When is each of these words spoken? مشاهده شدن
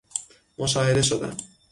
مشاهده 0.57 1.01
شدن 1.01 1.37